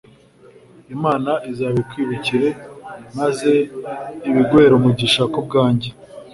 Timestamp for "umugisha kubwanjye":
4.75-5.89